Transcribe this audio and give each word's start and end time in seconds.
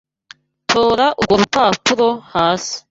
Tora 0.71 1.07
urwo 1.19 1.33
rupapuro 1.41 2.07
hasi. 2.33 2.75